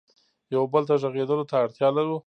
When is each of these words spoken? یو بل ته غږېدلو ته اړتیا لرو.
یو 0.53 0.63
بل 0.73 0.83
ته 0.89 0.95
غږېدلو 1.01 1.45
ته 1.49 1.55
اړتیا 1.63 1.87
لرو. 1.97 2.17